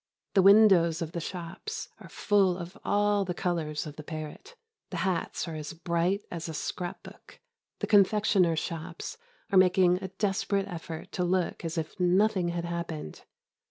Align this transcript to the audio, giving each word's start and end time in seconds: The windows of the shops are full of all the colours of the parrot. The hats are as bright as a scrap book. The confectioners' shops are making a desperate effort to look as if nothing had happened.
The 0.33 0.41
windows 0.41 1.03
of 1.03 1.11
the 1.11 1.19
shops 1.19 1.89
are 1.99 2.09
full 2.09 2.57
of 2.57 2.75
all 2.83 3.23
the 3.23 3.35
colours 3.35 3.85
of 3.85 3.97
the 3.97 4.03
parrot. 4.03 4.55
The 4.89 4.97
hats 5.05 5.47
are 5.47 5.53
as 5.53 5.73
bright 5.73 6.23
as 6.31 6.49
a 6.49 6.55
scrap 6.55 7.03
book. 7.03 7.39
The 7.81 7.85
confectioners' 7.87 8.57
shops 8.57 9.19
are 9.51 9.59
making 9.59 9.97
a 10.01 10.07
desperate 10.07 10.67
effort 10.67 11.11
to 11.11 11.23
look 11.23 11.63
as 11.63 11.77
if 11.77 11.99
nothing 11.99 12.47
had 12.47 12.65
happened. 12.65 13.25